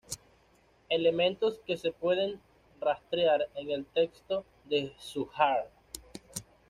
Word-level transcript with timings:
Elementos 0.89 1.59
que 1.63 1.77
se 1.77 1.91
pueden 1.91 2.39
rastrear 2.79 3.45
en 3.53 3.69
el 3.69 3.85
texto 3.85 4.43
de 4.65 4.91
Zújar. 4.99 5.69